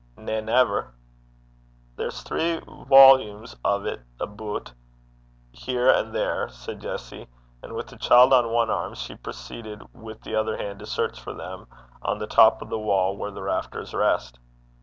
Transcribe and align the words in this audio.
'Na, 0.17 0.39
never.' 0.39 0.95
'There's 1.95 2.23
three 2.23 2.59
wolums 2.61 3.55
o' 3.63 3.79
't 3.83 4.01
about, 4.19 4.73
here 5.51 5.91
and 5.91 6.11
there,' 6.11 6.49
said 6.49 6.81
Jessie; 6.81 7.27
and 7.61 7.73
with 7.73 7.85
the 7.85 7.97
child 7.97 8.33
on 8.33 8.49
one 8.51 8.71
arm, 8.71 8.95
she 8.95 9.13
proceeded 9.13 9.83
with 9.93 10.19
the 10.23 10.33
other 10.33 10.57
hand 10.57 10.79
to 10.79 10.87
search 10.87 11.21
for 11.21 11.35
them 11.35 11.67
in 12.07 12.17
the 12.17 12.25
crap 12.25 12.59
o' 12.63 12.65
the 12.65 12.65
wa', 12.65 12.65
that 12.65 12.65
is, 12.65 12.65
on 12.65 12.65
the 12.65 12.65
top 12.65 12.65
of 12.65 12.69
the 12.69 12.79
wall 12.79 13.15
where 13.15 13.29
the 13.31 13.43
rafters 13.43 13.93
rest. 13.93 14.39